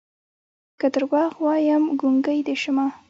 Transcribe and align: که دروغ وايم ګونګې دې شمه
که 0.79 0.87
دروغ 0.93 1.13
وايم 1.45 1.83
ګونګې 1.99 2.39
دې 2.47 2.55
شمه 2.61 2.85